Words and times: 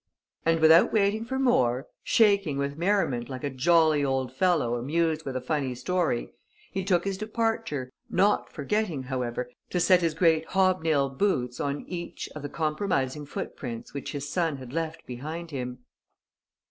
And, 0.47 0.59
without 0.61 0.91
waiting 0.91 1.25
for 1.25 1.37
more, 1.37 1.85
shaking 2.03 2.57
with 2.57 2.75
merriment 2.75 3.29
like 3.29 3.43
a 3.43 3.51
jolly 3.51 4.03
old 4.03 4.33
fellow 4.35 4.73
amused 4.73 5.23
by 5.23 5.29
a 5.33 5.39
funny 5.39 5.75
story, 5.75 6.33
he 6.71 6.83
took 6.83 7.03
his 7.03 7.19
departure, 7.19 7.91
not 8.09 8.51
forgetting, 8.51 9.03
however, 9.03 9.47
to 9.69 9.79
set 9.79 10.01
his 10.01 10.15
great 10.15 10.45
hob 10.45 10.81
nail 10.81 11.07
boots 11.07 11.59
on 11.59 11.81
each 11.87 12.27
of 12.33 12.41
the 12.41 12.49
compromising 12.49 13.27
footprints 13.27 13.93
which 13.93 14.13
his 14.13 14.27
son 14.27 14.57
had 14.57 14.73
left 14.73 15.05
behind 15.05 15.51
him. 15.51 15.85